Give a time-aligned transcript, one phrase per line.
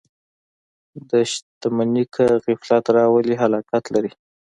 [1.31, 4.11] •شتمني که غفلت راولي، هلاکت لري.